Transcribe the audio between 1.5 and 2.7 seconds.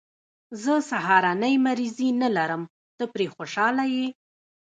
مریضي نه لرم،